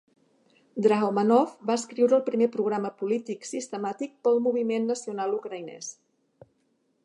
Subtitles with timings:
[0.85, 5.95] Drahomanov va escriure el primer programa polític sistemàtic per al moviment nacional ucraïnès.